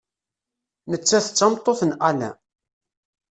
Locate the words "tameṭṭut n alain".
1.37-2.33